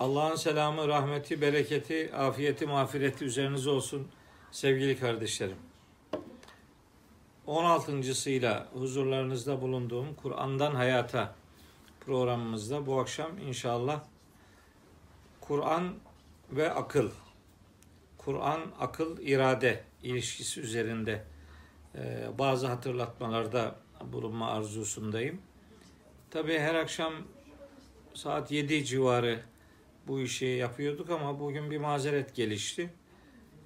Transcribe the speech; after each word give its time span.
Allah'ın 0.00 0.36
selamı, 0.36 0.88
rahmeti, 0.88 1.40
bereketi, 1.40 2.14
afiyeti, 2.14 2.66
mağfireti 2.66 3.24
üzerinize 3.24 3.70
olsun 3.70 4.08
sevgili 4.50 4.98
kardeşlerim. 4.98 5.56
16.sıyla 7.46 8.68
huzurlarınızda 8.72 9.60
bulunduğum 9.60 10.14
Kur'an'dan 10.14 10.74
Hayata 10.74 11.34
programımızda 12.00 12.86
bu 12.86 13.00
akşam 13.00 13.38
inşallah 13.38 14.00
Kur'an 15.40 15.94
ve 16.50 16.72
akıl, 16.72 17.10
Kur'an, 18.18 18.60
akıl, 18.80 19.18
irade 19.18 19.84
ilişkisi 20.02 20.60
üzerinde 20.60 21.24
e, 21.94 22.28
bazı 22.38 22.66
hatırlatmalarda 22.66 23.74
bulunma 24.12 24.50
arzusundayım. 24.50 25.42
Tabii 26.30 26.58
her 26.58 26.74
akşam 26.74 27.12
saat 28.14 28.50
7 28.50 28.84
civarı 28.84 29.50
bu 30.06 30.20
işi 30.20 30.46
yapıyorduk 30.46 31.10
ama 31.10 31.40
bugün 31.40 31.70
bir 31.70 31.78
mazeret 31.78 32.34
gelişti. 32.34 32.90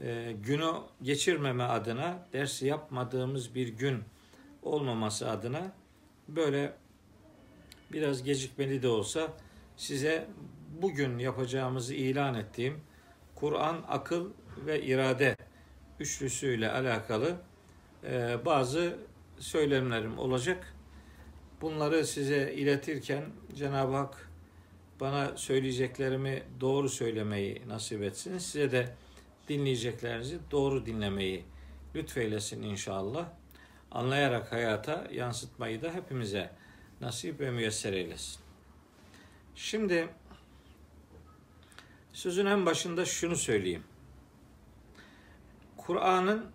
Ee, 0.00 0.36
günü 0.42 0.72
geçirmeme 1.02 1.64
adına, 1.64 2.26
ders 2.32 2.62
yapmadığımız 2.62 3.54
bir 3.54 3.68
gün 3.68 4.02
olmaması 4.62 5.30
adına 5.30 5.72
böyle 6.28 6.72
biraz 7.92 8.22
gecikmeli 8.22 8.82
de 8.82 8.88
olsa 8.88 9.32
size 9.76 10.26
bugün 10.82 11.18
yapacağımızı 11.18 11.94
ilan 11.94 12.34
ettiğim 12.34 12.80
Kur'an, 13.34 13.84
akıl 13.88 14.30
ve 14.66 14.82
irade 14.82 15.36
üçlüsüyle 16.00 16.70
alakalı 16.70 17.36
e, 18.04 18.38
bazı 18.44 18.98
söylemlerim 19.38 20.18
olacak. 20.18 20.74
Bunları 21.60 22.06
size 22.06 22.52
iletirken 22.52 23.24
Cenab-ı 23.54 23.96
Hak 23.96 24.23
bana 25.04 25.36
söyleyeceklerimi 25.36 26.42
doğru 26.60 26.88
söylemeyi 26.88 27.62
nasip 27.68 28.02
etsin. 28.02 28.38
Size 28.38 28.72
de 28.72 28.94
dinleyeceklerinizi 29.48 30.38
doğru 30.50 30.86
dinlemeyi 30.86 31.44
lütfeylesin 31.94 32.62
inşallah. 32.62 33.28
Anlayarak 33.90 34.52
hayata 34.52 35.08
yansıtmayı 35.12 35.82
da 35.82 35.94
hepimize 35.94 36.50
nasip 37.00 37.40
ve 37.40 37.50
müyesser 37.50 37.92
eylesin. 37.92 38.40
Şimdi 39.54 40.08
sözün 42.12 42.46
en 42.46 42.66
başında 42.66 43.04
şunu 43.04 43.36
söyleyeyim. 43.36 43.84
Kur'an'ın 45.76 46.46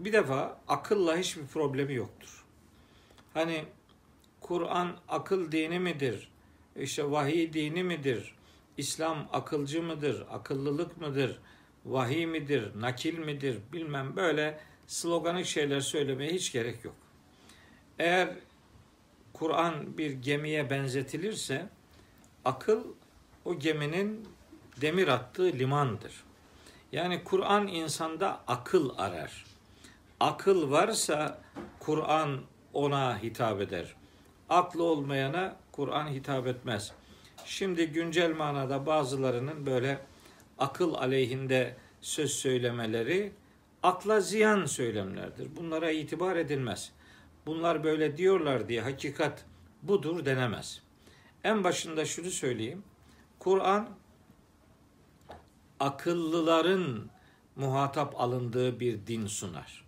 bir 0.00 0.12
defa 0.12 0.60
akılla 0.68 1.16
hiçbir 1.16 1.46
problemi 1.46 1.94
yoktur. 1.94 2.44
Hani 3.34 3.64
Kur'an 4.40 4.96
akıl 5.08 5.52
dini 5.52 5.78
midir? 5.78 6.37
İşte 6.78 7.10
vahiy 7.10 7.52
dini 7.52 7.82
midir? 7.82 8.34
İslam 8.76 9.28
akılcı 9.32 9.82
mıdır? 9.82 10.24
Akıllılık 10.30 11.00
mıdır? 11.00 11.38
Vahiy 11.84 12.26
midir? 12.26 12.80
Nakil 12.80 13.18
midir? 13.18 13.58
Bilmem 13.72 14.16
böyle 14.16 14.60
sloganik 14.86 15.46
şeyler 15.46 15.80
söylemeye 15.80 16.32
hiç 16.32 16.52
gerek 16.52 16.84
yok. 16.84 16.94
Eğer 17.98 18.28
Kur'an 19.32 19.98
bir 19.98 20.10
gemiye 20.10 20.70
benzetilirse 20.70 21.68
akıl 22.44 22.84
o 23.44 23.58
geminin 23.58 24.28
demir 24.80 25.08
attığı 25.08 25.52
limandır. 25.52 26.24
Yani 26.92 27.24
Kur'an 27.24 27.66
insanda 27.66 28.40
akıl 28.46 28.90
arar. 28.98 29.44
Akıl 30.20 30.70
varsa 30.70 31.42
Kur'an 31.78 32.40
ona 32.72 33.22
hitap 33.22 33.60
eder. 33.60 33.94
Aklı 34.48 34.82
olmayana 34.82 35.56
Kur'an 35.72 36.08
hitap 36.08 36.46
etmez. 36.46 36.92
Şimdi 37.44 37.86
güncel 37.86 38.36
manada 38.36 38.86
bazılarının 38.86 39.66
böyle 39.66 40.00
akıl 40.58 40.94
aleyhinde 40.94 41.76
söz 42.00 42.32
söylemeleri 42.32 43.32
akla 43.82 44.20
ziyan 44.20 44.66
söylemlerdir. 44.66 45.56
Bunlara 45.56 45.90
itibar 45.90 46.36
edilmez. 46.36 46.92
Bunlar 47.46 47.84
böyle 47.84 48.16
diyorlar 48.16 48.68
diye 48.68 48.80
hakikat 48.80 49.44
budur 49.82 50.24
denemez. 50.24 50.82
En 51.44 51.64
başında 51.64 52.04
şunu 52.04 52.30
söyleyeyim. 52.30 52.82
Kur'an 53.38 53.88
akıllıların 55.80 57.10
muhatap 57.56 58.20
alındığı 58.20 58.80
bir 58.80 59.06
din 59.06 59.26
sunar. 59.26 59.84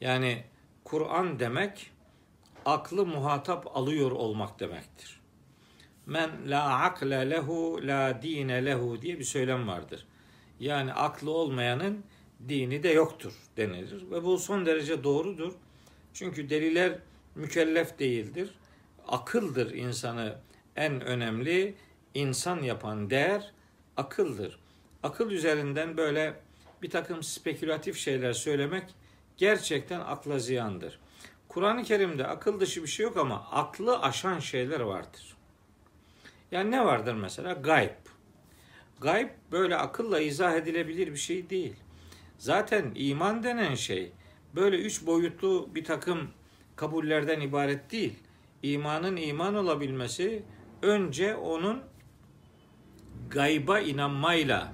Yani 0.00 0.44
Kur'an 0.84 1.38
demek 1.38 1.90
aklı 2.68 3.06
muhatap 3.06 3.76
alıyor 3.76 4.10
olmak 4.10 4.60
demektir. 4.60 5.20
Men 6.06 6.30
la 6.46 6.78
akle 6.78 7.30
lehu 7.30 7.80
la 7.86 8.22
dine 8.22 8.64
lehu 8.64 9.02
diye 9.02 9.18
bir 9.18 9.24
söylem 9.24 9.68
vardır. 9.68 10.06
Yani 10.60 10.92
aklı 10.92 11.30
olmayanın 11.30 12.04
dini 12.48 12.82
de 12.82 12.88
yoktur 12.88 13.32
denilir. 13.56 14.10
Ve 14.10 14.24
bu 14.24 14.38
son 14.38 14.66
derece 14.66 15.04
doğrudur. 15.04 15.52
Çünkü 16.14 16.50
deliler 16.50 16.98
mükellef 17.34 17.98
değildir. 17.98 18.54
Akıldır 19.08 19.74
insanı 19.74 20.36
en 20.76 21.00
önemli 21.00 21.74
insan 22.14 22.62
yapan 22.62 23.10
değer 23.10 23.52
akıldır. 23.96 24.58
Akıl 25.02 25.30
üzerinden 25.30 25.96
böyle 25.96 26.34
bir 26.82 26.90
takım 26.90 27.22
spekülatif 27.22 27.96
şeyler 27.98 28.32
söylemek 28.32 28.84
gerçekten 29.36 30.00
akla 30.00 30.38
ziyandır. 30.38 30.98
Kur'an-ı 31.58 31.84
Kerim'de 31.84 32.26
akıl 32.26 32.60
dışı 32.60 32.82
bir 32.82 32.88
şey 32.88 33.04
yok 33.04 33.16
ama 33.16 33.46
aklı 33.50 34.00
aşan 34.00 34.38
şeyler 34.38 34.80
vardır. 34.80 35.36
Yani 36.52 36.70
ne 36.70 36.84
vardır 36.84 37.14
mesela? 37.14 37.52
Gayb. 37.52 37.90
Gayb 39.00 39.28
böyle 39.52 39.76
akılla 39.76 40.20
izah 40.20 40.54
edilebilir 40.54 41.06
bir 41.06 41.16
şey 41.16 41.50
değil. 41.50 41.76
Zaten 42.38 42.92
iman 42.94 43.42
denen 43.42 43.74
şey 43.74 44.12
böyle 44.54 44.76
üç 44.76 45.06
boyutlu 45.06 45.68
bir 45.74 45.84
takım 45.84 46.28
kabullerden 46.76 47.40
ibaret 47.40 47.92
değil. 47.92 48.14
İmanın 48.62 49.16
iman 49.16 49.54
olabilmesi 49.54 50.42
önce 50.82 51.36
onun 51.36 51.82
gayba 53.30 53.80
inanmayla 53.80 54.72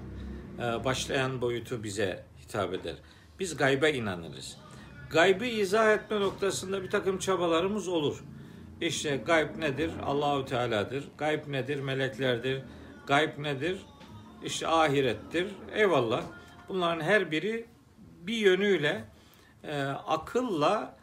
e, 0.59 0.84
başlayan 0.84 1.41
boyutu 1.41 1.83
bize 1.83 2.25
hitap 2.43 2.75
eder. 2.75 2.94
Biz 3.39 3.56
gayba 3.56 3.89
inanırız 3.89 4.63
gaybı 5.10 5.44
izah 5.44 5.94
etme 5.94 6.20
noktasında 6.20 6.82
bir 6.82 6.91
takım 6.91 7.19
çabalarımız 7.19 7.88
olur. 7.88 8.25
İşte 8.81 9.16
gayb 9.16 9.59
nedir? 9.59 9.91
Allahu 10.03 10.44
Teala'dır. 10.44 11.09
Gayb 11.19 11.48
nedir? 11.48 11.81
Meleklerdir. 11.81 12.62
Gayb 13.06 13.38
nedir? 13.38 13.78
İşte 14.44 14.69
ahirettir. 14.69 15.47
Eyvallah. 15.75 16.25
Bunların 16.69 17.00
her 17.00 17.31
biri 17.31 17.66
bir 18.26 18.37
yönüyle 18.37 19.04
e, 19.64 19.82
akılla 19.84 20.97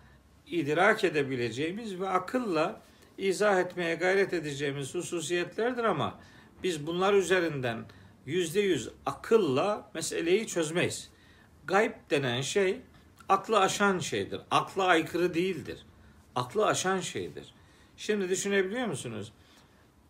idrak 0.48 1.04
edebileceğimiz 1.04 2.00
ve 2.00 2.10
akılla 2.10 2.82
izah 3.18 3.60
etmeye 3.60 3.96
gayret 3.96 4.34
edeceğimiz 4.34 4.96
hususiyetlerdir 4.96 5.84
ama 5.84 6.20
biz 6.64 6.88
bunlar 6.88 7.14
üzerinden 7.14 7.86
yüzde 8.26 8.60
yüz 8.60 8.90
akılla 9.06 9.90
meseleyi 9.94 10.48
çözmeyiz. 10.48 11.10
Gayb 11.66 11.92
denen 12.10 12.42
şey 12.42 12.82
aklı 13.32 13.60
aşan 13.60 14.00
şeydir. 14.00 14.42
Akla 14.52 14.84
aykırı 14.84 15.34
değildir. 15.34 15.86
Aklı 16.36 16.66
aşan 16.66 17.00
şeydir. 17.00 17.54
Şimdi 17.98 18.30
düşünebiliyor 18.30 18.88
musunuz? 18.88 19.32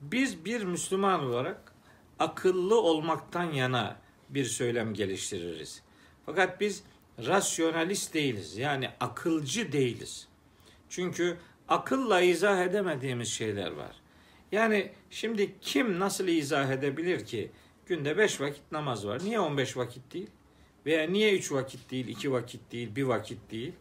Biz 0.01 0.45
bir 0.45 0.63
Müslüman 0.63 1.23
olarak 1.23 1.73
akıllı 2.19 2.81
olmaktan 2.81 3.43
yana 3.43 3.97
bir 4.29 4.45
söylem 4.45 4.93
geliştiririz. 4.93 5.81
Fakat 6.25 6.61
biz 6.61 6.83
rasyonalist 7.25 8.13
değiliz. 8.13 8.57
Yani 8.57 8.89
akılcı 8.99 9.71
değiliz. 9.71 10.27
Çünkü 10.89 11.37
akılla 11.67 12.21
izah 12.21 12.63
edemediğimiz 12.63 13.27
şeyler 13.27 13.71
var. 13.71 13.95
Yani 14.51 14.91
şimdi 15.09 15.55
kim 15.61 15.99
nasıl 15.99 16.27
izah 16.27 16.71
edebilir 16.71 17.25
ki 17.25 17.51
günde 17.85 18.17
beş 18.17 18.41
vakit 18.41 18.71
namaz 18.71 19.07
var. 19.07 19.21
Niye 19.23 19.39
on 19.39 19.57
beş 19.57 19.77
vakit 19.77 20.13
değil? 20.13 20.29
Veya 20.85 21.09
niye 21.09 21.37
üç 21.37 21.51
vakit 21.51 21.91
değil, 21.91 22.07
iki 22.07 22.31
vakit 22.31 22.71
değil, 22.71 22.95
bir 22.95 23.03
vakit 23.03 23.51
değil? 23.51 23.73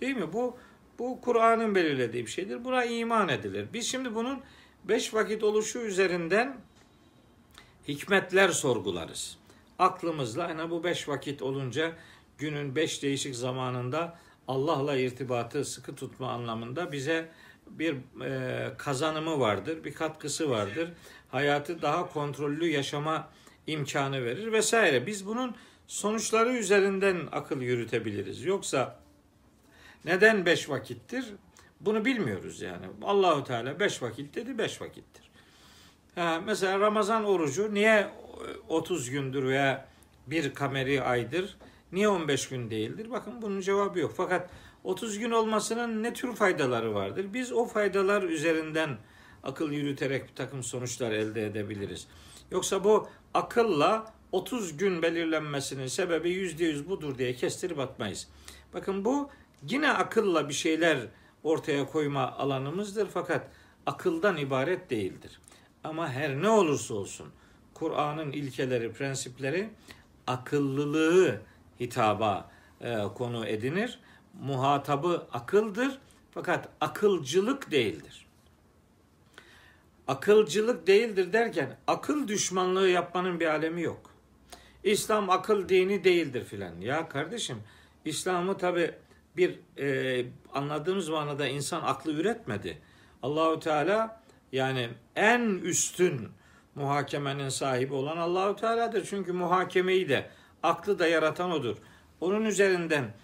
Değil 0.00 0.16
mi? 0.16 0.32
Bu 0.32 0.56
bu 0.98 1.20
Kur'an'ın 1.20 1.74
belirlediği 1.74 2.26
bir 2.26 2.30
şeydir. 2.30 2.64
Buna 2.64 2.84
iman 2.84 3.28
edilir. 3.28 3.66
Biz 3.72 3.86
şimdi 3.86 4.14
bunun 4.14 4.40
beş 4.84 5.14
vakit 5.14 5.44
oluşu 5.44 5.78
üzerinden 5.78 6.60
hikmetler 7.88 8.48
sorgularız. 8.48 9.38
Aklımızla 9.78 10.48
yani 10.48 10.70
bu 10.70 10.84
beş 10.84 11.08
vakit 11.08 11.42
olunca 11.42 11.92
günün 12.38 12.76
beş 12.76 13.02
değişik 13.02 13.36
zamanında 13.36 14.18
Allah'la 14.48 14.96
irtibatı 14.96 15.64
sıkı 15.64 15.94
tutma 15.94 16.30
anlamında 16.30 16.92
bize 16.92 17.28
bir 17.66 17.96
e, 18.24 18.72
kazanımı 18.78 19.40
vardır, 19.40 19.84
bir 19.84 19.94
katkısı 19.94 20.50
vardır. 20.50 20.90
Hayatı 21.28 21.82
daha 21.82 22.12
kontrollü 22.12 22.66
yaşama 22.66 23.28
imkanı 23.66 24.24
verir 24.24 24.52
vesaire. 24.52 25.06
Biz 25.06 25.26
bunun 25.26 25.54
sonuçları 25.88 26.52
üzerinden 26.52 27.28
akıl 27.32 27.60
yürütebiliriz. 27.60 28.44
Yoksa 28.44 29.00
neden 30.04 30.46
beş 30.46 30.70
vakittir? 30.70 31.24
Bunu 31.80 32.04
bilmiyoruz 32.04 32.60
yani. 32.60 32.86
Allahu 33.02 33.44
Teala 33.44 33.80
beş 33.80 34.02
vakit 34.02 34.34
dedi, 34.34 34.58
beş 34.58 34.80
vakittir. 34.82 35.30
Ha, 36.14 36.40
mesela 36.44 36.80
Ramazan 36.80 37.24
orucu 37.24 37.74
niye 37.74 38.10
30 38.68 39.10
gündür 39.10 39.44
veya 39.44 39.88
bir 40.26 40.54
kameri 40.54 41.02
aydır? 41.02 41.56
Niye 41.92 42.08
15 42.08 42.48
gün 42.48 42.70
değildir? 42.70 43.10
Bakın 43.10 43.42
bunun 43.42 43.60
cevabı 43.60 43.98
yok. 43.98 44.12
Fakat 44.16 44.50
30 44.84 45.18
gün 45.18 45.30
olmasının 45.30 46.02
ne 46.02 46.12
tür 46.14 46.34
faydaları 46.34 46.94
vardır? 46.94 47.26
Biz 47.34 47.52
o 47.52 47.64
faydalar 47.64 48.22
üzerinden 48.22 48.98
akıl 49.42 49.72
yürüterek 49.72 50.28
bir 50.28 50.34
takım 50.34 50.62
sonuçlar 50.62 51.10
elde 51.10 51.46
edebiliriz. 51.46 52.08
Yoksa 52.50 52.84
bu 52.84 53.08
akılla 53.34 54.17
30 54.32 54.76
gün 54.76 55.02
belirlenmesinin 55.02 55.86
sebebi 55.86 56.28
%100 56.28 56.88
budur 56.88 57.18
diye 57.18 57.34
kestirip 57.34 57.78
atmayız. 57.78 58.28
Bakın 58.74 59.04
bu 59.04 59.30
yine 59.68 59.92
akılla 59.92 60.48
bir 60.48 60.54
şeyler 60.54 60.98
ortaya 61.42 61.86
koyma 61.86 62.32
alanımızdır 62.32 63.08
fakat 63.14 63.48
akıldan 63.86 64.36
ibaret 64.36 64.90
değildir. 64.90 65.40
Ama 65.84 66.08
her 66.08 66.42
ne 66.42 66.48
olursa 66.48 66.94
olsun 66.94 67.28
Kur'an'ın 67.74 68.32
ilkeleri, 68.32 68.92
prensipleri 68.92 69.70
akıllılığı 70.26 71.40
hitaba 71.80 72.50
e, 72.80 73.02
konu 73.14 73.46
edinir. 73.46 73.98
Muhatabı 74.42 75.26
akıldır 75.32 75.98
fakat 76.30 76.68
akılcılık 76.80 77.70
değildir. 77.70 78.26
Akılcılık 80.08 80.86
değildir 80.86 81.32
derken 81.32 81.76
akıl 81.86 82.28
düşmanlığı 82.28 82.88
yapmanın 82.88 83.40
bir 83.40 83.46
alemi 83.46 83.82
yok. 83.82 84.10
İslam 84.92 85.30
akıl 85.30 85.68
dini 85.68 86.04
değildir 86.04 86.44
filan. 86.44 86.80
Ya 86.80 87.08
kardeşim 87.08 87.56
İslam'ı 88.04 88.58
tabi 88.58 88.94
bir 89.36 89.58
e, 89.78 90.26
anladığımız 90.52 91.08
manada 91.08 91.46
insan 91.46 91.82
aklı 91.82 92.12
üretmedi. 92.12 92.78
Allahu 93.22 93.60
Teala 93.60 94.22
yani 94.52 94.88
en 95.16 95.40
üstün 95.40 96.28
muhakemenin 96.74 97.48
sahibi 97.48 97.94
olan 97.94 98.16
Allahu 98.16 98.56
Teala'dır. 98.56 99.06
Çünkü 99.10 99.32
muhakemeyi 99.32 100.08
de 100.08 100.30
aklı 100.62 100.98
da 100.98 101.06
yaratan 101.06 101.50
odur. 101.50 101.76
Onun 102.20 102.44
üzerinden 102.44 103.14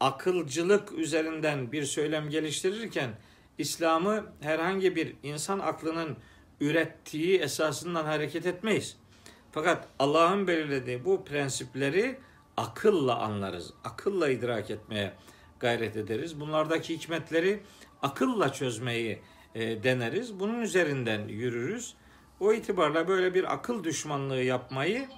akılcılık 0.00 0.92
üzerinden 0.92 1.72
bir 1.72 1.84
söylem 1.84 2.30
geliştirirken 2.30 3.10
İslam'ı 3.58 4.26
herhangi 4.40 4.96
bir 4.96 5.14
insan 5.22 5.58
aklının 5.58 6.16
ürettiği 6.60 7.38
esasından 7.38 8.04
hareket 8.04 8.46
etmeyiz. 8.46 8.96
Fakat 9.52 9.88
Allah'ın 9.98 10.46
belirlediği 10.46 11.04
bu 11.04 11.24
prensipleri 11.24 12.18
akılla 12.56 13.18
anlarız. 13.18 13.72
Akılla 13.84 14.28
idrak 14.28 14.70
etmeye 14.70 15.12
gayret 15.60 15.96
ederiz. 15.96 16.40
Bunlardaki 16.40 16.94
hikmetleri 16.94 17.62
akılla 18.02 18.52
çözmeyi 18.52 19.22
e, 19.54 19.82
deneriz. 19.82 20.40
Bunun 20.40 20.60
üzerinden 20.60 21.28
yürürüz. 21.28 21.94
O 22.40 22.52
itibarla 22.52 23.08
böyle 23.08 23.34
bir 23.34 23.52
akıl 23.54 23.84
düşmanlığı 23.84 24.42
yapmayı 24.42 25.08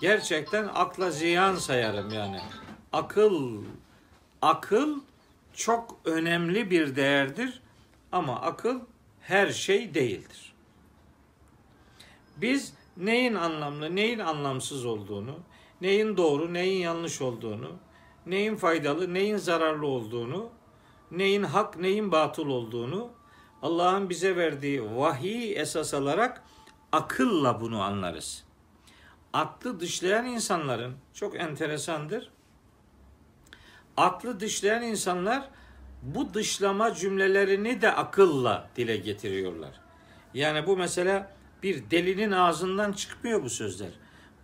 gerçekten 0.00 0.68
akla 0.74 1.10
ziyan 1.10 1.54
sayarım 1.54 2.10
yani. 2.10 2.40
Akıl 2.92 3.64
akıl 4.42 5.00
çok 5.54 6.00
önemli 6.04 6.70
bir 6.70 6.96
değerdir 6.96 7.62
ama 8.12 8.40
akıl 8.40 8.80
her 9.20 9.50
şey 9.50 9.94
değildir. 9.94 10.54
Biz 12.36 12.74
neyin 12.96 13.34
anlamlı, 13.34 13.96
neyin 13.96 14.18
anlamsız 14.18 14.84
olduğunu, 14.84 15.34
neyin 15.80 16.16
doğru, 16.16 16.52
neyin 16.52 16.82
yanlış 16.82 17.22
olduğunu, 17.22 17.72
neyin 18.26 18.56
faydalı, 18.56 19.14
neyin 19.14 19.36
zararlı 19.36 19.86
olduğunu, 19.86 20.50
neyin 21.10 21.42
hak, 21.42 21.78
neyin 21.78 22.12
batıl 22.12 22.46
olduğunu 22.46 23.10
Allah'ın 23.62 24.10
bize 24.10 24.36
verdiği 24.36 24.96
vahiy 24.96 25.60
esas 25.60 25.94
alarak 25.94 26.42
akılla 26.92 27.60
bunu 27.60 27.82
anlarız. 27.82 28.44
Aklı 29.32 29.80
dışlayan 29.80 30.26
insanların 30.26 30.94
çok 31.14 31.40
enteresandır. 31.40 32.30
Aklı 33.96 34.40
dışlayan 34.40 34.82
insanlar 34.82 35.48
bu 36.02 36.34
dışlama 36.34 36.94
cümlelerini 36.94 37.82
de 37.82 37.92
akılla 37.92 38.68
dile 38.76 38.96
getiriyorlar. 38.96 39.80
Yani 40.34 40.66
bu 40.66 40.76
mesela 40.76 41.32
bir 41.62 41.90
delinin 41.90 42.32
ağzından 42.32 42.92
çıkmıyor 42.92 43.42
bu 43.42 43.50
sözler. 43.50 43.90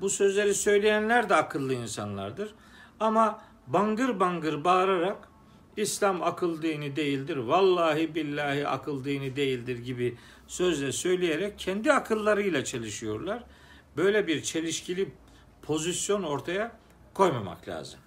Bu 0.00 0.10
sözleri 0.10 0.54
söyleyenler 0.54 1.28
de 1.28 1.34
akıllı 1.34 1.74
insanlardır. 1.74 2.54
Ama 3.00 3.40
bangır 3.66 4.20
bangır 4.20 4.64
bağırarak 4.64 5.28
İslam 5.76 6.22
akıl 6.22 6.62
dini 6.62 6.96
değildir, 6.96 7.36
vallahi 7.36 8.14
billahi 8.14 8.68
akıl 8.68 9.04
dini 9.04 9.36
değildir 9.36 9.78
gibi 9.78 10.16
sözle 10.46 10.92
söyleyerek 10.92 11.58
kendi 11.58 11.92
akıllarıyla 11.92 12.64
çelişiyorlar. 12.64 13.44
Böyle 13.96 14.26
bir 14.26 14.42
çelişkili 14.42 15.12
pozisyon 15.62 16.22
ortaya 16.22 16.72
koymamak 17.14 17.68
lazım. 17.68 18.00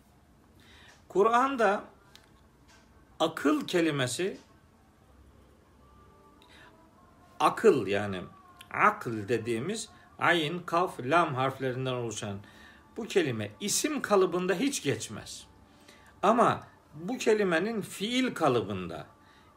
Kur'an'da 1.07 1.83
akıl 3.19 3.67
kelimesi 3.67 4.37
akıl 7.39 7.87
yani 7.87 8.21
akıl 8.73 9.27
dediğimiz 9.27 9.89
ayin, 10.19 10.59
kaf, 10.59 11.00
lam 11.00 11.35
harflerinden 11.35 11.94
oluşan 11.94 12.38
bu 12.97 13.06
kelime 13.06 13.51
isim 13.59 14.01
kalıbında 14.01 14.53
hiç 14.53 14.83
geçmez. 14.83 15.47
Ama 16.23 16.68
bu 16.95 17.18
kelimenin 17.18 17.81
fiil 17.81 18.33
kalıbında 18.33 19.07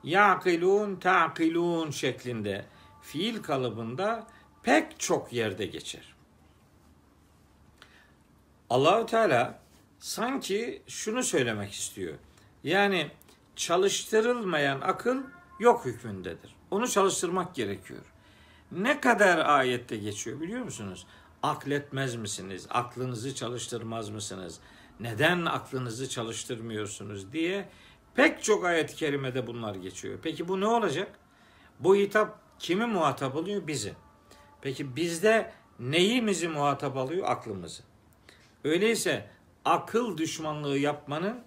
yaqilun, 0.05 0.97
taqilun 0.97 1.91
şeklinde 1.91 2.65
fiil 3.03 3.43
kalıbında 3.43 4.27
pek 4.63 5.01
çok 5.01 5.33
yerde 5.33 5.67
geçer. 5.67 6.15
Allahü 8.71 9.07
Teala 9.07 9.59
sanki 9.99 10.83
şunu 10.87 11.23
söylemek 11.23 11.73
istiyor. 11.73 12.15
Yani 12.65 13.11
çalıştırılmayan 13.57 14.81
akıl 14.81 15.23
yok 15.61 15.85
hükmündedir. 15.85 16.57
Onu 16.71 16.89
çalıştırmak 16.89 17.55
gerekiyor. 17.55 18.14
Ne 18.73 19.01
kadar 19.01 19.39
ayette 19.39 19.97
geçiyor 19.97 20.41
biliyor 20.41 20.63
musunuz? 20.63 21.07
Akletmez 21.43 22.17
misiniz? 22.17 22.67
Aklınızı 22.71 23.35
çalıştırmaz 23.35 24.09
mısınız? 24.09 24.61
Neden 25.01 25.45
aklınızı 25.45 26.09
çalıştırmıyorsunuz 26.09 27.33
diye 27.33 27.69
pek 28.15 28.43
çok 28.43 28.65
ayet-i 28.65 28.97
kerimede 28.97 29.47
bunlar 29.47 29.75
geçiyor. 29.75 30.19
Peki 30.23 30.49
bu 30.49 30.61
ne 30.61 30.67
olacak? 30.67 31.19
Bu 31.81 31.97
hitap 31.97 32.39
kimi 32.59 32.87
muhatap 32.87 33.37
oluyor? 33.37 33.67
Bizi. 33.67 33.95
Peki 34.63 34.97
bizde 34.97 35.53
neyimizi 35.79 36.49
muhatap 36.49 36.97
alıyor? 36.97 37.27
Aklımızı. 37.29 37.83
Öyleyse 38.65 39.31
akıl 39.65 40.19
düşmanlığı 40.19 40.79
yapmanın 40.79 41.41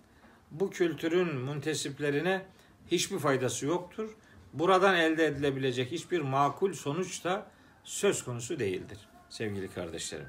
bu 0.51 0.69
kültürün 0.69 1.35
müntesiplerine 1.35 2.45
hiçbir 2.87 3.19
faydası 3.19 3.65
yoktur. 3.65 4.09
Buradan 4.53 4.95
elde 4.95 5.25
edilebilecek 5.25 5.91
hiçbir 5.91 6.21
makul 6.21 6.73
sonuç 6.73 7.23
da 7.23 7.45
söz 7.83 8.23
konusu 8.23 8.59
değildir 8.59 8.97
sevgili 9.29 9.67
kardeşlerim. 9.67 10.27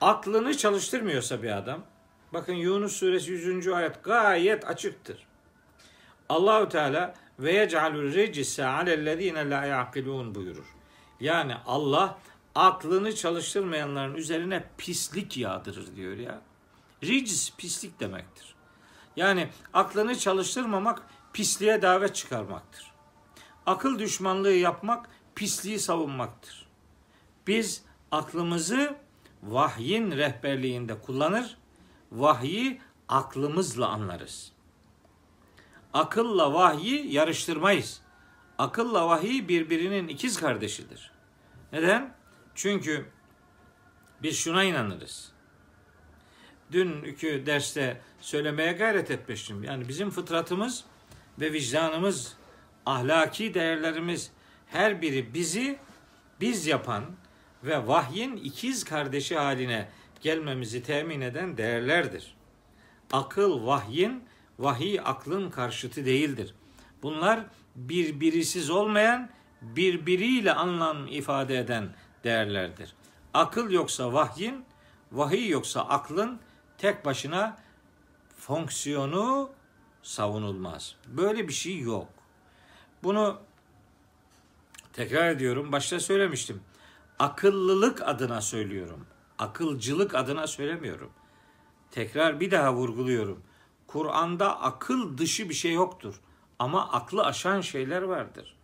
Aklını 0.00 0.56
çalıştırmıyorsa 0.56 1.42
bir 1.42 1.56
adam, 1.56 1.84
bakın 2.32 2.52
Yunus 2.52 2.96
suresi 2.96 3.32
100. 3.32 3.68
ayet 3.68 4.04
gayet 4.04 4.66
açıktır. 4.66 5.26
Allahü 6.28 6.68
Teala 6.68 7.14
ve 7.38 7.52
yec'alul 7.52 8.14
recise 8.14 8.64
alellezine 8.64 9.50
la 9.50 9.64
yaqilun 9.64 10.34
buyurur. 10.34 10.66
Yani 11.20 11.54
Allah 11.66 12.18
aklını 12.54 13.14
çalıştırmayanların 13.14 14.14
üzerine 14.14 14.64
pislik 14.78 15.36
yağdırır 15.36 15.96
diyor 15.96 16.16
ya. 16.16 16.40
Ricis 17.02 17.56
pislik 17.56 18.00
demektir. 18.00 18.54
Yani 19.16 19.48
aklını 19.74 20.18
çalıştırmamak 20.18 21.02
pisliğe 21.38 21.82
davet 21.82 22.14
çıkarmaktır. 22.14 22.92
Akıl 23.66 23.98
düşmanlığı 23.98 24.52
yapmak 24.52 25.08
pisliği 25.34 25.78
savunmaktır. 25.78 26.66
Biz 27.46 27.82
aklımızı 28.10 28.96
vahyin 29.42 30.10
rehberliğinde 30.10 30.98
kullanır, 31.00 31.56
vahyi 32.12 32.80
aklımızla 33.08 33.88
anlarız. 33.88 34.52
Akılla 35.92 36.52
vahyi 36.54 37.12
yarıştırmayız. 37.12 38.00
Akılla 38.58 39.08
vahiy 39.08 39.48
birbirinin 39.48 40.08
ikiz 40.08 40.40
kardeşidir. 40.40 41.12
Neden? 41.72 42.14
Çünkü 42.54 43.06
biz 44.22 44.38
şuna 44.38 44.64
inanırız. 44.64 45.32
Dünkü 46.72 47.46
derste 47.46 48.00
söylemeye 48.20 48.72
gayret 48.72 49.10
etmiştim. 49.10 49.64
Yani 49.64 49.88
bizim 49.88 50.10
fıtratımız 50.10 50.84
ve 51.40 51.52
vicdanımız, 51.52 52.36
ahlaki 52.86 53.54
değerlerimiz 53.54 54.30
her 54.66 55.02
biri 55.02 55.34
bizi 55.34 55.78
biz 56.40 56.66
yapan 56.66 57.04
ve 57.64 57.86
vahyin 57.86 58.36
ikiz 58.36 58.84
kardeşi 58.84 59.36
haline 59.36 59.88
gelmemizi 60.20 60.82
temin 60.82 61.20
eden 61.20 61.56
değerlerdir. 61.56 62.34
Akıl 63.12 63.66
vahyin, 63.66 64.24
vahiy 64.58 65.00
aklın 65.04 65.50
karşıtı 65.50 66.04
değildir. 66.06 66.54
Bunlar 67.02 67.40
birbirisiz 67.76 68.70
olmayan 68.70 69.30
birbiriyle 69.62 70.52
anlam 70.52 71.06
ifade 71.06 71.58
eden 71.58 71.88
değerlerdir. 72.24 72.94
Akıl 73.34 73.70
yoksa 73.70 74.12
vahyin, 74.12 74.64
vahiy 75.12 75.48
yoksa 75.48 75.80
aklın 75.80 76.40
tek 76.78 77.04
başına 77.04 77.56
fonksiyonu 78.38 79.50
savunulmaz. 80.08 80.96
Böyle 81.06 81.48
bir 81.48 81.52
şey 81.52 81.80
yok. 81.80 82.08
Bunu 83.02 83.38
tekrar 84.92 85.30
ediyorum, 85.30 85.72
başta 85.72 86.00
söylemiştim. 86.00 86.60
Akıllılık 87.18 88.02
adına 88.02 88.40
söylüyorum. 88.40 89.06
Akılcılık 89.38 90.14
adına 90.14 90.46
söylemiyorum. 90.46 91.10
Tekrar 91.90 92.40
bir 92.40 92.50
daha 92.50 92.74
vurguluyorum. 92.74 93.42
Kur'an'da 93.86 94.60
akıl 94.60 95.18
dışı 95.18 95.48
bir 95.48 95.54
şey 95.54 95.72
yoktur. 95.72 96.20
Ama 96.58 96.92
aklı 96.92 97.24
aşan 97.24 97.60
şeyler 97.60 98.02
vardır. 98.02 98.56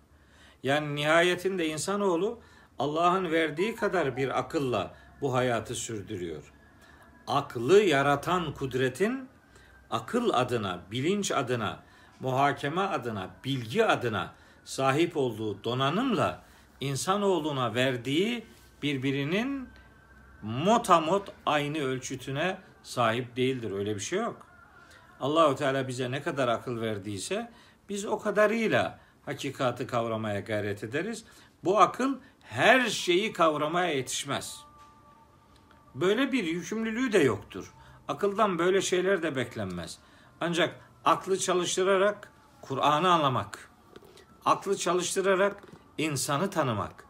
Yani 0.63 0.95
nihayetinde 0.95 1.67
insanoğlu 1.67 2.41
Allah'ın 2.79 3.33
verdiği 3.33 3.77
kadar 3.77 4.17
bir 4.17 4.39
akılla 4.39 4.95
bu 5.21 5.35
hayatı 5.35 5.75
sürdürüyor. 5.75 6.53
Aklı 7.27 7.81
yaratan 7.81 8.55
kudretin 8.55 9.34
akıl 9.95 10.31
adına, 10.33 10.81
bilinç 10.91 11.33
adına, 11.33 11.83
muhakeme 12.21 12.81
adına, 12.81 13.31
bilgi 13.45 13.85
adına 13.85 14.35
sahip 14.65 15.17
olduğu 15.17 15.65
donanımla 15.65 16.43
insanoğluna 16.81 17.75
verdiği 17.75 18.47
birbirinin 18.83 19.69
motamot 20.43 21.33
aynı 21.47 21.79
ölçütüne 21.79 22.59
sahip 22.83 23.37
değildir. 23.37 23.71
Öyle 23.71 23.95
bir 23.95 24.01
şey 24.01 24.19
yok. 24.19 24.47
Allahu 25.21 25.55
Teala 25.55 25.89
bize 25.89 26.11
ne 26.11 26.23
kadar 26.23 26.49
akıl 26.49 26.81
verdiyse 26.81 27.53
biz 27.89 28.05
o 28.05 28.19
kadarıyla 28.19 28.99
hakikati 29.27 29.87
kavramaya 29.87 30.41
gayret 30.41 30.85
ederiz. 30.85 31.25
Bu 31.65 31.81
akıl 31.81 32.19
her 32.43 32.87
şeyi 32.87 33.33
kavramaya 33.33 33.95
yetişmez. 33.95 34.61
Böyle 35.95 36.33
bir 36.33 36.45
yükümlülüğü 36.45 37.13
de 37.13 37.19
yoktur. 37.19 37.75
Akıldan 38.09 38.59
böyle 38.59 38.83
şeyler 38.83 39.23
de 39.23 39.37
beklenmez. 39.37 39.99
Ancak 40.41 40.81
aklı 41.05 41.39
çalıştırarak 41.39 42.33
Kur'an'ı 42.63 43.13
anlamak, 43.13 43.71
aklı 44.45 44.77
çalıştırarak 44.77 45.63
insanı 45.99 46.51
tanımak, 46.51 47.05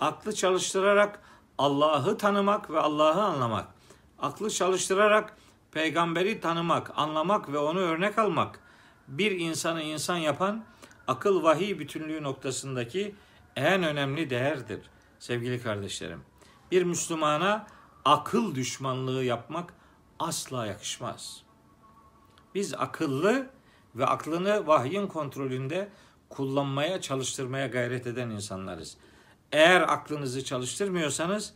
aklı 0.00 0.34
çalıştırarak 0.34 1.22
Allah'ı 1.58 2.18
tanımak 2.18 2.70
ve 2.70 2.80
Allah'ı 2.80 3.22
anlamak, 3.22 3.66
aklı 4.18 4.50
çalıştırarak 4.50 5.36
peygamberi 5.72 6.40
tanımak, 6.40 6.92
anlamak 6.96 7.52
ve 7.52 7.58
onu 7.58 7.78
örnek 7.78 8.18
almak 8.18 8.60
bir 9.08 9.30
insanı 9.30 9.82
insan 9.82 10.16
yapan 10.16 10.64
akıl 11.06 11.42
vahiy 11.42 11.78
bütünlüğü 11.78 12.22
noktasındaki 12.22 13.14
en 13.56 13.82
önemli 13.82 14.30
değerdir 14.30 14.80
sevgili 15.18 15.62
kardeşlerim. 15.62 16.20
Bir 16.70 16.82
Müslümana 16.82 17.66
akıl 18.04 18.54
düşmanlığı 18.54 19.24
yapmak 19.24 19.74
asla 20.18 20.66
yakışmaz. 20.66 21.42
Biz 22.54 22.74
akıllı 22.74 23.50
ve 23.94 24.06
aklını 24.06 24.66
vahyin 24.66 25.06
kontrolünde 25.06 25.88
kullanmaya, 26.28 27.00
çalıştırmaya 27.00 27.66
gayret 27.66 28.06
eden 28.06 28.30
insanlarız. 28.30 28.96
Eğer 29.52 29.80
aklınızı 29.80 30.44
çalıştırmıyorsanız 30.44 31.54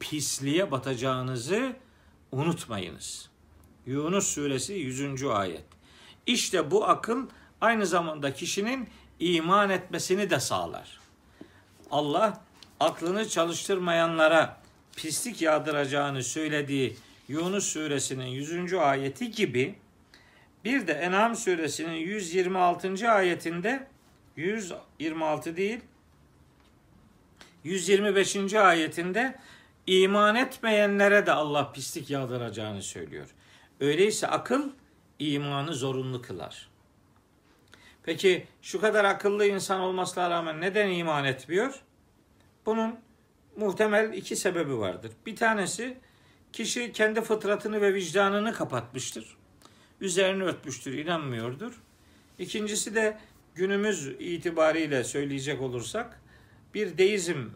pisliğe 0.00 0.70
batacağınızı 0.70 1.76
unutmayınız. 2.32 3.30
Yunus 3.86 4.26
suresi 4.26 4.72
100. 4.72 5.24
ayet. 5.24 5.64
İşte 6.26 6.70
bu 6.70 6.84
akıl 6.84 7.26
aynı 7.60 7.86
zamanda 7.86 8.34
kişinin 8.34 8.88
iman 9.18 9.70
etmesini 9.70 10.30
de 10.30 10.40
sağlar. 10.40 11.00
Allah 11.90 12.42
aklını 12.80 13.28
çalıştırmayanlara 13.28 14.60
pislik 14.96 15.42
yağdıracağını 15.42 16.22
söylediği 16.22 16.96
Yunus 17.28 17.64
suresinin 17.64 18.26
100. 18.26 18.72
ayeti 18.72 19.30
gibi 19.30 19.74
bir 20.64 20.86
de 20.86 20.92
En'am 20.92 21.36
suresinin 21.36 21.94
126. 21.94 23.10
ayetinde 23.10 23.86
126 24.36 25.56
değil 25.56 25.80
125. 27.64 28.54
ayetinde 28.54 29.38
iman 29.86 30.36
etmeyenlere 30.36 31.26
de 31.26 31.32
Allah 31.32 31.72
pislik 31.72 32.10
yağdıracağını 32.10 32.82
söylüyor. 32.82 33.28
Öyleyse 33.80 34.26
akıl 34.26 34.70
imanı 35.18 35.74
zorunlu 35.74 36.22
kılar. 36.22 36.68
Peki 38.02 38.46
şu 38.62 38.80
kadar 38.80 39.04
akıllı 39.04 39.46
insan 39.46 39.80
olmasına 39.80 40.30
rağmen 40.30 40.60
neden 40.60 40.90
iman 40.90 41.24
etmiyor? 41.24 41.80
Bunun 42.66 42.98
muhtemel 43.56 44.12
iki 44.12 44.36
sebebi 44.36 44.78
vardır. 44.78 45.12
Bir 45.26 45.36
tanesi 45.36 45.98
kişi 46.54 46.92
kendi 46.92 47.20
fıtratını 47.20 47.80
ve 47.80 47.94
vicdanını 47.94 48.52
kapatmıştır. 48.52 49.36
Üzerini 50.00 50.42
örtmüştür, 50.42 50.92
inanmıyordur. 50.92 51.82
İkincisi 52.38 52.94
de 52.94 53.18
günümüz 53.54 54.06
itibariyle 54.06 55.04
söyleyecek 55.04 55.60
olursak 55.60 56.20
bir 56.74 56.98
deizm 56.98 57.48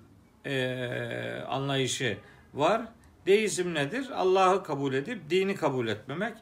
e, 0.44 1.44
anlayışı 1.48 2.18
var. 2.54 2.82
Deizm 3.26 3.74
nedir? 3.74 4.10
Allah'ı 4.14 4.64
kabul 4.64 4.94
edip 4.94 5.30
dini 5.30 5.54
kabul 5.54 5.88
etmemek. 5.88 6.34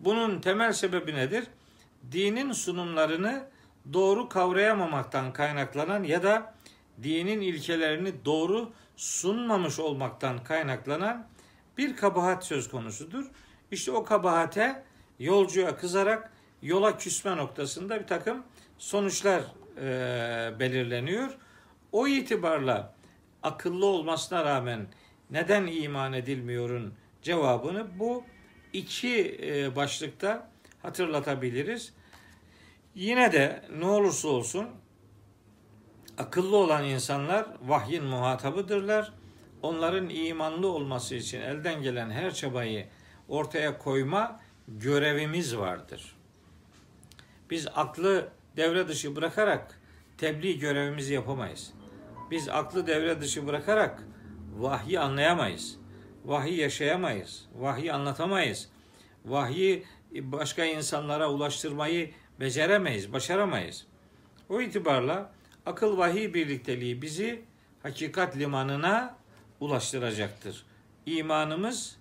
Bunun 0.00 0.40
temel 0.40 0.72
sebebi 0.72 1.14
nedir? 1.14 1.44
Dinin 2.12 2.52
sunumlarını 2.52 3.46
doğru 3.92 4.28
kavrayamamaktan 4.28 5.32
kaynaklanan 5.32 6.02
ya 6.02 6.22
da 6.22 6.54
dinin 7.02 7.40
ilkelerini 7.40 8.24
doğru 8.24 8.72
sunmamış 8.96 9.78
olmaktan 9.78 10.44
kaynaklanan 10.44 11.33
bir 11.78 11.96
kabahat 11.96 12.44
söz 12.44 12.68
konusudur. 12.68 13.24
İşte 13.70 13.92
o 13.92 14.04
kabahate 14.04 14.82
yolcuya 15.18 15.76
kızarak 15.76 16.32
yola 16.62 16.96
küsme 16.96 17.36
noktasında 17.36 18.00
bir 18.00 18.06
takım 18.06 18.42
sonuçlar 18.78 19.42
e, 19.76 20.58
belirleniyor. 20.60 21.36
O 21.92 22.08
itibarla 22.08 22.94
akıllı 23.42 23.86
olmasına 23.86 24.44
rağmen 24.44 24.86
neden 25.30 25.66
iman 25.66 26.12
edilmiyorun 26.12 26.94
cevabını 27.22 27.98
bu 27.98 28.24
iki 28.72 29.38
e, 29.42 29.76
başlıkta 29.76 30.50
hatırlatabiliriz. 30.82 31.92
Yine 32.94 33.32
de 33.32 33.62
ne 33.78 33.86
olursa 33.86 34.28
olsun 34.28 34.68
akıllı 36.18 36.56
olan 36.56 36.84
insanlar 36.84 37.46
vahyin 37.62 38.04
muhatabıdırlar. 38.04 39.12
Onların 39.64 40.08
imanlı 40.08 40.68
olması 40.68 41.14
için 41.14 41.40
elden 41.40 41.82
gelen 41.82 42.10
her 42.10 42.34
çabayı 42.34 42.86
ortaya 43.28 43.78
koyma 43.78 44.40
görevimiz 44.68 45.56
vardır. 45.56 46.16
Biz 47.50 47.66
aklı 47.74 48.28
devre 48.56 48.88
dışı 48.88 49.16
bırakarak 49.16 49.80
tebliğ 50.18 50.58
görevimizi 50.58 51.14
yapamayız. 51.14 51.72
Biz 52.30 52.48
aklı 52.48 52.86
devre 52.86 53.20
dışı 53.20 53.46
bırakarak 53.46 54.02
vahyi 54.58 55.00
anlayamayız. 55.00 55.76
Vahyi 56.24 56.60
yaşayamayız. 56.60 57.46
Vahyi 57.54 57.92
anlatamayız. 57.92 58.68
Vahyi 59.24 59.84
başka 60.12 60.64
insanlara 60.64 61.30
ulaştırmayı 61.30 62.10
beceremeyiz, 62.40 63.12
başaramayız. 63.12 63.86
O 64.48 64.60
itibarla 64.60 65.32
akıl 65.66 65.98
vahiy 65.98 66.34
birlikteliği 66.34 67.02
bizi 67.02 67.44
hakikat 67.82 68.36
limanına 68.36 69.23
ulaştıracaktır. 69.60 70.64
İmanımız, 71.06 71.96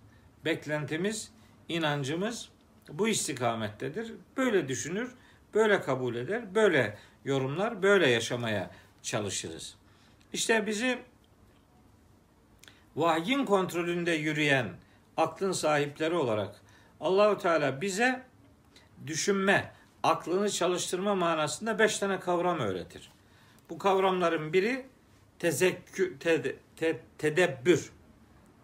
beklentimiz, 0.45 1.31
inancımız 1.69 2.49
bu 2.89 3.07
istikamettedir. 3.07 4.13
Böyle 4.37 4.67
düşünür, 4.67 5.11
böyle 5.53 5.81
kabul 5.81 6.15
eder, 6.15 6.55
böyle 6.55 6.97
yorumlar, 7.25 7.83
böyle 7.83 8.09
yaşamaya 8.09 8.71
çalışırız. 9.01 9.75
İşte 10.33 10.67
bizi 10.67 10.99
vahyin 12.95 13.45
kontrolünde 13.45 14.11
yürüyen 14.11 14.69
aklın 15.17 15.51
sahipleri 15.51 16.15
olarak 16.15 16.61
Allahu 17.01 17.37
Teala 17.37 17.81
bize 17.81 18.23
düşünme, 19.07 19.71
aklını 20.03 20.49
çalıştırma 20.49 21.15
manasında 21.15 21.79
beş 21.79 21.99
tane 21.99 22.19
kavram 22.19 22.59
öğretir. 22.59 23.11
Bu 23.69 23.77
kavramların 23.77 24.53
biri 24.53 24.85
tezekkür, 25.39 26.19
te, 26.19 26.55
te, 26.83 26.99
tedebbür. 27.17 27.91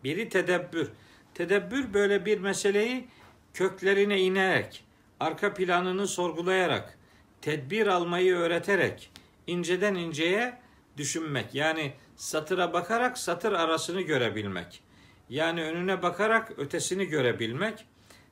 Biri 0.03 0.29
tedebbür. 0.29 0.89
Tedebbür 1.33 1.93
böyle 1.93 2.25
bir 2.25 2.39
meseleyi 2.39 3.07
köklerine 3.53 4.19
inerek, 4.19 4.83
arka 5.19 5.53
planını 5.53 6.07
sorgulayarak, 6.07 6.97
tedbir 7.41 7.87
almayı 7.87 8.35
öğreterek, 8.35 9.11
inceden 9.47 9.95
inceye 9.95 10.57
düşünmek. 10.97 11.55
Yani 11.55 11.93
satıra 12.15 12.73
bakarak 12.73 13.17
satır 13.17 13.51
arasını 13.51 14.01
görebilmek. 14.01 14.83
Yani 15.29 15.63
önüne 15.63 16.01
bakarak 16.01 16.51
ötesini 16.57 17.05
görebilmek. 17.05 17.85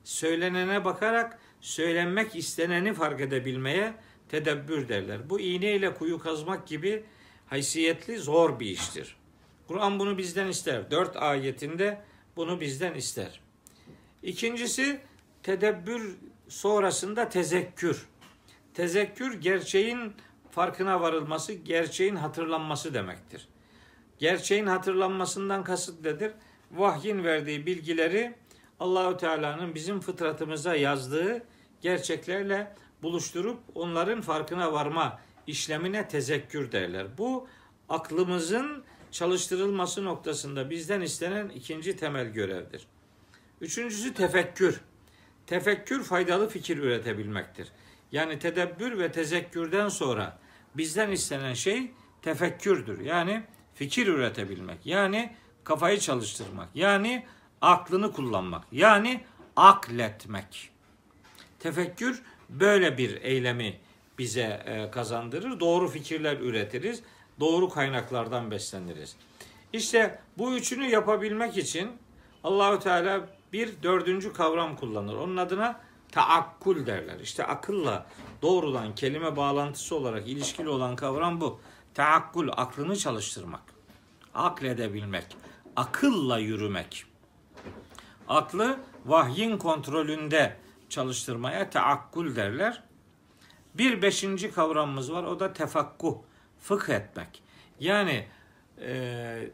Söylenene 0.04 0.84
bakarak 0.84 1.38
söylenmek 1.60 2.36
isteneni 2.36 2.94
fark 2.94 3.20
edebilmeye 3.20 3.94
tedebbür 4.28 4.88
derler. 4.88 5.30
Bu 5.30 5.40
iğne 5.40 5.72
ile 5.74 5.94
kuyu 5.94 6.18
kazmak 6.18 6.68
gibi 6.68 7.04
haysiyetli, 7.46 8.18
zor 8.18 8.60
bir 8.60 8.66
iştir. 8.66 9.18
Kur'an 9.68 9.98
bunu 9.98 10.18
bizden 10.18 10.48
ister. 10.48 10.90
Dört 10.90 11.16
ayetinde 11.16 12.00
bunu 12.36 12.60
bizden 12.60 12.94
ister. 12.94 13.40
İkincisi 14.22 15.00
tedebbür 15.42 16.16
sonrasında 16.48 17.28
tezekkür. 17.28 18.06
Tezekkür 18.74 19.40
gerçeğin 19.40 20.12
farkına 20.50 21.00
varılması, 21.00 21.52
gerçeğin 21.52 22.16
hatırlanması 22.16 22.94
demektir. 22.94 23.48
Gerçeğin 24.18 24.66
hatırlanmasından 24.66 25.64
kasıt 25.64 26.04
nedir? 26.04 26.32
Vahyin 26.70 27.24
verdiği 27.24 27.66
bilgileri 27.66 28.34
Allahü 28.80 29.16
Teala'nın 29.16 29.74
bizim 29.74 30.00
fıtratımıza 30.00 30.74
yazdığı 30.74 31.42
gerçeklerle 31.80 32.74
buluşturup 33.02 33.60
onların 33.74 34.20
farkına 34.20 34.72
varma 34.72 35.20
işlemine 35.46 36.08
tezekkür 36.08 36.72
derler. 36.72 37.06
Bu 37.18 37.48
aklımızın 37.88 38.84
çalıştırılması 39.12 40.04
noktasında 40.04 40.70
bizden 40.70 41.00
istenen 41.00 41.48
ikinci 41.48 41.96
temel 41.96 42.26
görevdir. 42.26 42.86
Üçüncüsü 43.60 44.14
tefekkür. 44.14 44.80
Tefekkür 45.46 46.02
faydalı 46.02 46.48
fikir 46.48 46.78
üretebilmektir. 46.78 47.68
Yani 48.12 48.38
tedebbür 48.38 48.98
ve 48.98 49.12
tezekkürden 49.12 49.88
sonra 49.88 50.38
bizden 50.74 51.10
istenen 51.10 51.54
şey 51.54 51.90
tefekkürdür. 52.22 53.00
Yani 53.00 53.42
fikir 53.74 54.06
üretebilmek. 54.06 54.86
Yani 54.86 55.34
kafayı 55.64 56.00
çalıştırmak. 56.00 56.68
Yani 56.74 57.26
aklını 57.60 58.12
kullanmak. 58.12 58.64
Yani 58.72 59.24
akletmek. 59.56 60.70
Tefekkür 61.58 62.22
böyle 62.48 62.98
bir 62.98 63.22
eylemi 63.22 63.78
bize 64.18 64.62
e, 64.66 64.90
kazandırır. 64.90 65.60
Doğru 65.60 65.88
fikirler 65.88 66.36
üretiriz. 66.36 67.02
Doğru 67.40 67.68
kaynaklardan 67.68 68.50
besleniriz. 68.50 69.16
İşte 69.72 70.18
bu 70.38 70.54
üçünü 70.54 70.86
yapabilmek 70.86 71.56
için 71.56 71.90
Allahü 72.44 72.78
Teala 72.78 73.28
bir 73.52 73.82
dördüncü 73.82 74.32
kavram 74.32 74.76
kullanır. 74.76 75.14
Onun 75.14 75.36
adına 75.36 75.80
taakkul 76.12 76.86
derler. 76.86 77.20
İşte 77.20 77.46
akılla 77.46 78.06
doğrudan 78.42 78.94
kelime 78.94 79.36
bağlantısı 79.36 79.96
olarak 79.96 80.28
ilişkili 80.28 80.68
olan 80.68 80.96
kavram 80.96 81.40
bu. 81.40 81.60
Taakkul, 81.94 82.48
aklını 82.56 82.96
çalıştırmak. 82.96 83.62
Akledebilmek, 84.34 85.26
akılla 85.76 86.38
yürümek. 86.38 87.04
Aklı 88.28 88.78
vahyin 89.06 89.58
kontrolünde 89.58 90.56
çalıştırmaya 90.88 91.70
taakkul 91.70 92.36
derler. 92.36 92.82
Bir 93.74 94.02
beşinci 94.02 94.50
kavramımız 94.50 95.12
var. 95.12 95.22
O 95.22 95.40
da 95.40 95.52
tefakkuh, 95.52 96.16
fıkh 96.60 96.88
etmek. 96.88 97.42
Yani 97.80 98.26
e, 98.80 99.50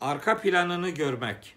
arka 0.00 0.40
planını 0.40 0.90
görmek, 0.90 1.56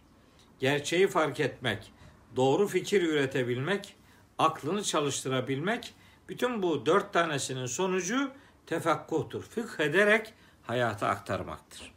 gerçeği 0.59 1.07
fark 1.07 1.39
etmek, 1.39 1.93
doğru 2.35 2.67
fikir 2.67 3.01
üretebilmek, 3.01 3.95
aklını 4.37 4.83
çalıştırabilmek, 4.83 5.93
bütün 6.29 6.63
bu 6.63 6.85
dört 6.85 7.13
tanesinin 7.13 7.65
sonucu 7.65 8.31
tefakkuhtur. 8.65 9.43
Fıkh 9.43 9.79
ederek 9.79 10.33
hayata 10.63 11.07
aktarmaktır. 11.07 11.93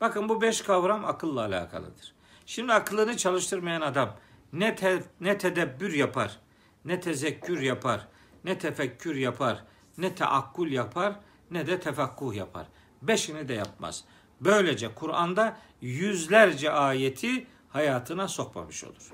Bakın 0.00 0.28
bu 0.28 0.42
beş 0.42 0.62
kavram 0.62 1.04
akılla 1.04 1.40
alakalıdır. 1.40 2.14
Şimdi 2.46 2.72
akıllını 2.72 3.16
çalıştırmayan 3.16 3.80
adam 3.80 4.16
ne, 4.52 4.74
te, 4.74 5.02
ne 5.20 5.38
tedebbür 5.38 5.92
yapar, 5.92 6.38
ne 6.84 7.00
tezekkür 7.00 7.60
yapar, 7.60 8.08
ne 8.44 8.58
tefekkür 8.58 9.14
yapar, 9.14 9.64
ne 9.98 10.14
teakkul 10.14 10.68
yapar, 10.68 11.20
ne 11.50 11.66
de 11.66 11.80
tefakkuh 11.80 12.34
yapar. 12.34 12.66
Beşini 13.02 13.48
de 13.48 13.54
yapmaz. 13.54 14.04
Böylece 14.40 14.94
Kur'an'da 14.94 15.56
yüzlerce 15.80 16.70
ayeti 16.70 17.46
hayatına 17.68 18.28
sokmamış 18.28 18.84
olur. 18.84 19.12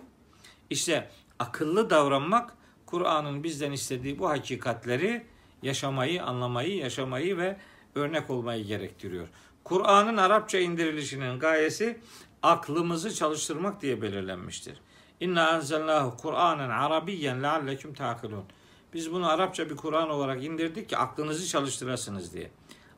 İşte 0.71 1.11
akıllı 1.39 1.91
davranmak 1.91 2.55
Kur'an'ın 2.87 3.45
bizden 3.45 3.73
istediği 3.73 4.19
bu 4.19 4.29
hakikatleri 4.29 5.27
yaşamayı, 5.63 6.25
anlamayı, 6.25 6.77
yaşamayı 6.77 7.39
ve 7.39 7.57
örnek 7.95 8.31
olmayı 8.31 8.65
gerektiriyor. 8.65 9.29
Kur'an'ın 9.65 10.17
Arapça 10.17 10.59
indirilişinin 10.59 11.39
gayesi 11.39 12.01
aklımızı 12.43 13.15
çalıştırmak 13.15 13.83
diye 13.83 14.03
belirlenmiştir. 14.03 14.81
İnna 15.21 15.57
enzelnahu 15.57 16.17
Kur'anen 16.17 16.71
Arabiyyen 16.71 17.43
lealleküm 17.43 17.95
takilun. 17.95 18.45
Biz 18.95 19.13
bunu 19.13 19.29
Arapça 19.29 19.71
bir 19.71 19.77
Kur'an 19.77 20.11
olarak 20.11 20.45
indirdik 20.45 20.89
ki 20.89 20.97
aklınızı 20.97 21.49
çalıştırasınız 21.49 22.35
diye. 22.35 22.51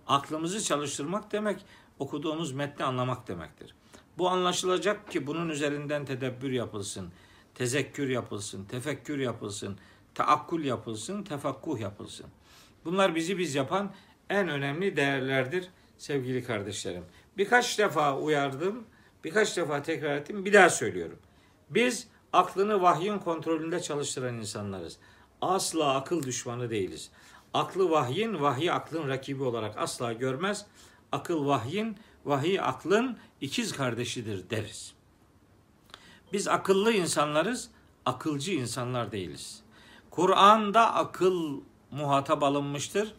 Aklımızı 0.06 0.64
çalıştırmak 0.64 1.32
demek 1.32 1.64
okuduğumuz 1.98 2.52
metni 2.52 2.84
anlamak 2.84 3.28
demektir. 3.28 3.74
Bu 4.18 4.28
anlaşılacak 4.28 5.10
ki 5.10 5.26
bunun 5.26 5.48
üzerinden 5.48 6.04
tedebbür 6.04 6.50
yapılsın, 6.50 7.08
tezekkür 7.54 8.08
yapılsın, 8.08 8.64
tefekkür 8.64 9.18
yapılsın, 9.18 9.78
taakkul 10.14 10.64
yapılsın, 10.64 11.22
tefakkuh 11.22 11.80
yapılsın. 11.80 12.26
Bunlar 12.84 13.14
bizi 13.14 13.38
biz 13.38 13.54
yapan 13.54 13.92
en 14.30 14.48
önemli 14.48 14.96
değerlerdir 14.96 15.68
sevgili 15.98 16.44
kardeşlerim. 16.44 17.04
Birkaç 17.36 17.78
defa 17.78 18.18
uyardım, 18.18 18.84
birkaç 19.24 19.56
defa 19.56 19.82
tekrar 19.82 20.16
ettim, 20.16 20.44
bir 20.44 20.52
daha 20.52 20.70
söylüyorum. 20.70 21.18
Biz 21.70 22.08
aklını 22.32 22.82
vahyin 22.82 23.18
kontrolünde 23.18 23.80
çalıştıran 23.80 24.34
insanlarız. 24.34 24.98
Asla 25.42 25.94
akıl 25.94 26.22
düşmanı 26.22 26.70
değiliz. 26.70 27.10
Aklı 27.54 27.90
vahyin, 27.90 28.40
vahyi 28.40 28.72
aklın 28.72 29.08
rakibi 29.08 29.42
olarak 29.42 29.78
asla 29.78 30.12
görmez. 30.12 30.66
Akıl 31.12 31.46
vahyin, 31.46 31.96
vahiy 32.24 32.60
aklın 32.60 33.18
ikiz 33.40 33.72
kardeşidir 33.72 34.50
deriz. 34.50 34.94
Biz 36.32 36.48
akıllı 36.48 36.92
insanlarız, 36.92 37.70
akılcı 38.06 38.52
insanlar 38.52 39.12
değiliz. 39.12 39.62
Kur'an'da 40.10 40.94
akıl 40.94 41.60
muhatap 41.90 42.42
alınmıştır. 42.42 43.14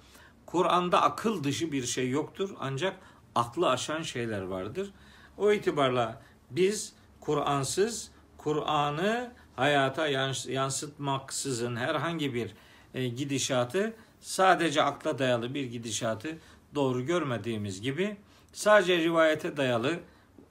Kur'an'da 0.45 1.01
akıl 1.01 1.43
dışı 1.43 1.71
bir 1.71 1.86
şey 1.86 2.10
yoktur 2.10 2.49
ancak 2.60 2.99
aklı 3.36 3.69
aşan 3.69 4.01
şeyler 4.01 4.41
vardır. 4.41 4.91
O 5.38 5.51
itibarla 5.51 6.21
biz 6.51 6.93
Kur'ansız, 7.19 8.12
Kur'an'ı 8.38 9.34
hayata 9.58 10.08
yansıtmaksızın 10.48 11.76
herhangi 11.76 12.34
bir 12.34 12.54
e, 12.93 13.08
gidişatı 13.08 13.93
sadece 14.22 14.82
akla 14.84 15.20
dayalı 15.20 15.54
bir 15.54 15.63
gidişatı 15.63 16.38
doğru 16.76 17.06
görmediğimiz 17.06 17.82
gibi 17.82 18.17
sadece 18.54 18.98
rivayete 18.98 19.58
dayalı 19.58 20.00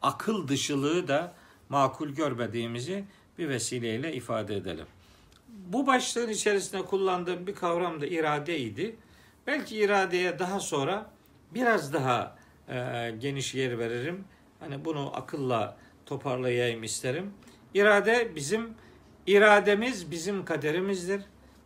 akıl 0.03 0.49
dışılığı 0.49 1.09
da 1.09 1.35
makul 1.69 2.09
görmediğimizi 2.09 3.05
bir 3.38 3.49
vesileyle 3.49 4.14
ifade 4.14 4.57
edelim. 4.57 4.87
Bu 5.49 5.87
başlığın 5.87 6.29
içerisinde 6.29 6.83
kullandığım 6.83 7.47
bir 7.47 7.55
kavram 7.55 8.01
da 8.01 8.07
iradeydi. 8.07 8.97
Belki 9.47 9.77
iradeye 9.77 10.38
daha 10.38 10.61
sonra 10.61 11.11
biraz 11.55 11.92
daha 11.92 12.37
e, 12.69 13.14
geniş 13.19 13.55
yer 13.55 13.79
veririm. 13.79 14.25
Hani 14.61 14.85
bunu 14.85 15.16
akılla 15.16 15.77
toparlayayım 16.07 16.83
isterim. 16.83 17.33
İrade 17.75 18.33
bizim 18.37 18.75
irademiz 19.27 20.11
bizim 20.11 20.45
kaderimizdir. 20.45 21.23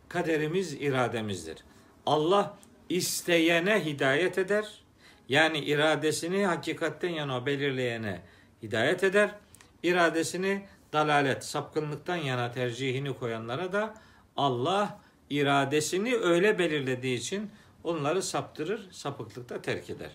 Kaderimiz 0.09 0.73
irademizdir. 0.73 1.57
Allah 2.05 2.57
isteyene 2.89 3.85
hidayet 3.85 4.37
eder. 4.37 4.81
Yani 5.29 5.59
iradesini 5.59 6.45
hakikatten 6.45 7.09
yana 7.09 7.45
belirleyene 7.45 8.21
hidayet 8.63 9.03
eder. 9.03 9.35
İradesini 9.83 10.65
dalalet, 10.93 11.45
sapkınlıktan 11.45 12.15
yana 12.15 12.51
tercihini 12.51 13.13
koyanlara 13.13 13.73
da 13.73 13.93
Allah 14.37 14.99
iradesini 15.29 16.15
öyle 16.15 16.59
belirlediği 16.59 17.17
için 17.17 17.49
onları 17.83 18.23
saptırır, 18.23 18.91
sapıklıkta 18.91 19.61
terk 19.61 19.89
eder. 19.89 20.11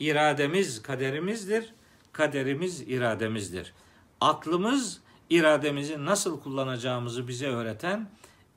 İrademiz 0.00 0.82
kaderimizdir, 0.82 1.74
kaderimiz 2.12 2.80
irademizdir. 2.80 3.74
Aklımız 4.20 5.00
irademizi 5.30 6.04
nasıl 6.04 6.40
kullanacağımızı 6.40 7.28
bize 7.28 7.46
öğreten 7.46 8.08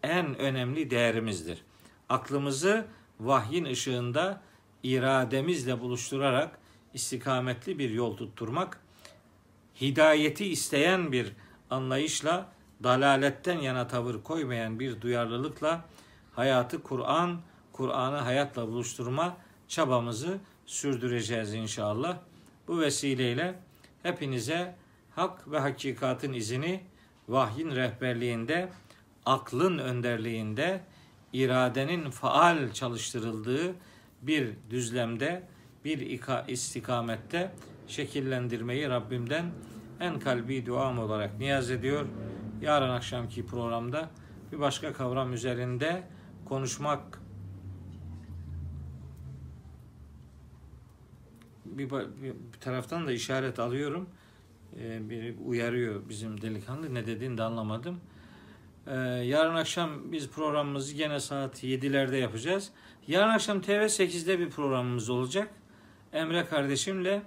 en 0.03 0.35
önemli 0.39 0.91
değerimizdir. 0.91 1.61
Aklımızı 2.09 2.85
vahyin 3.19 3.65
ışığında 3.65 4.41
irademizle 4.83 5.81
buluşturarak 5.81 6.57
istikametli 6.93 7.79
bir 7.79 7.89
yol 7.89 8.17
tutturmak, 8.17 8.79
hidayeti 9.81 10.45
isteyen 10.45 11.11
bir 11.11 11.33
anlayışla, 11.69 12.51
dalaletten 12.83 13.59
yana 13.59 13.87
tavır 13.87 14.23
koymayan 14.23 14.79
bir 14.79 15.01
duyarlılıkla 15.01 15.85
hayatı 16.35 16.83
Kur'an, 16.83 17.41
Kur'an'ı 17.71 18.17
hayatla 18.17 18.67
buluşturma 18.67 19.37
çabamızı 19.67 20.37
sürdüreceğiz 20.65 21.53
inşallah. 21.53 22.17
Bu 22.67 22.79
vesileyle 22.79 23.59
hepinize 24.03 24.75
hak 25.15 25.51
ve 25.51 25.59
hakikatin 25.59 26.33
izini 26.33 26.83
vahyin 27.29 27.71
rehberliğinde, 27.71 28.69
aklın 29.25 29.77
önderliğinde, 29.77 30.81
iradenin 31.33 32.09
faal 32.09 32.71
çalıştırıldığı 32.71 33.75
bir 34.21 34.49
düzlemde 34.69 35.47
bir 35.85 35.97
ika- 35.97 36.51
istikamette 36.51 37.51
şekillendirmeyi 37.87 38.89
Rabbimden 38.89 39.45
en 39.99 40.19
kalbi 40.19 40.65
duam 40.65 40.99
olarak 40.99 41.39
niyaz 41.39 41.71
ediyor. 41.71 42.05
Yarın 42.61 42.89
akşamki 42.89 43.45
programda 43.45 44.09
bir 44.51 44.59
başka 44.59 44.93
kavram 44.93 45.33
üzerinde 45.33 46.03
konuşmak 46.45 47.21
bir, 51.65 51.89
bir 51.89 52.33
taraftan 52.61 53.07
da 53.07 53.11
işaret 53.11 53.59
alıyorum. 53.59 54.09
Ee, 54.79 55.09
biri 55.09 55.35
uyarıyor 55.45 56.09
bizim 56.09 56.41
delikanlı. 56.41 56.93
Ne 56.93 57.05
dediğini 57.05 57.37
de 57.37 57.43
anlamadım. 57.43 57.99
Ee, 58.87 58.95
yarın 59.25 59.55
akşam 59.55 60.11
biz 60.11 60.29
programımızı 60.29 60.95
gene 60.95 61.19
saat 61.19 61.63
7'lerde 61.63 62.15
yapacağız. 62.15 62.71
Yarın 63.07 63.29
akşam 63.29 63.59
TV8'de 63.59 64.39
bir 64.39 64.49
programımız 64.49 65.09
olacak. 65.09 65.49
Emre 66.13 66.45
kardeşimle 66.45 67.21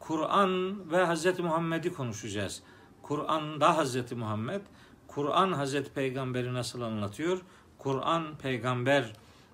Kur'an 0.00 0.82
ve 0.92 1.04
Hazreti 1.04 1.42
Muhammed'i 1.42 1.92
konuşacağız. 1.92 2.62
Kur'an'da 3.02 3.76
Hazreti 3.76 4.14
Muhammed, 4.14 4.60
Kur'an 5.06 5.52
Hazreti 5.52 5.92
Peygamber'i 5.92 6.54
nasıl 6.54 6.80
anlatıyor? 6.80 7.40
Kur'an 7.78 8.38
peygamber 8.38 9.12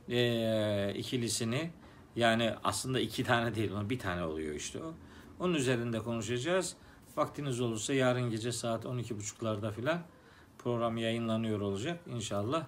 e, 0.08 0.94
ikilisini 0.94 1.70
yani 2.16 2.54
aslında 2.64 3.00
iki 3.00 3.24
tane 3.24 3.54
değil 3.54 3.70
bir 3.88 3.98
tane 3.98 4.24
oluyor 4.24 4.54
işte 4.54 4.78
o. 4.78 4.94
Onun 5.40 5.54
üzerinde 5.54 5.98
konuşacağız. 5.98 6.76
Vaktiniz 7.16 7.60
olursa 7.60 7.94
yarın 7.94 8.30
gece 8.30 8.52
saat 8.52 8.84
12.30'larda 8.84 9.72
filan 9.72 10.00
program 10.58 10.96
yayınlanıyor 10.96 11.60
olacak 11.60 12.00
inşallah. 12.06 12.64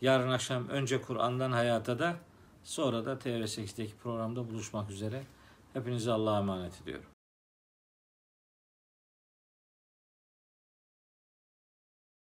Yarın 0.00 0.30
akşam 0.30 0.68
önce 0.68 1.02
Kur'an'dan 1.02 1.52
hayata 1.52 1.98
da 1.98 2.16
sonra 2.64 3.06
da 3.06 3.12
TV8'deki 3.12 3.96
programda 3.96 4.50
buluşmak 4.50 4.90
üzere. 4.90 5.22
Hepinizi 5.72 6.12
Allah'a 6.12 6.38
emanet 6.38 6.82
ediyorum. 6.82 7.11